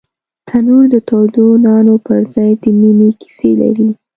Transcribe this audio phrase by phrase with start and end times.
[0.47, 3.89] تنور د تودو نانو پر ځای د مینې کیسې لري